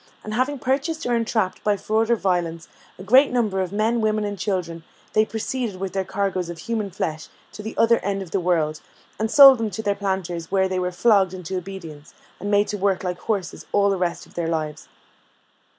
[0.23, 2.67] And having purchased, or entrapped by fraud or violence,
[2.97, 6.89] a great number of men, women, and children, they proceeded with their cargoes of human
[6.89, 8.81] flesh to the other end of the world,
[9.19, 12.79] and sold them to their planters, where they were flogged into obedience, and made to
[12.79, 14.87] work like horses all the rest of their lives.